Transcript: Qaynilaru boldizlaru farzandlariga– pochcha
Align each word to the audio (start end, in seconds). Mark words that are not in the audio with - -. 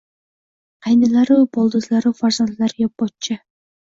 Qaynilaru 0.85 1.37
boldizlaru 1.57 2.13
farzandlariga– 2.21 2.89
pochcha 3.03 3.39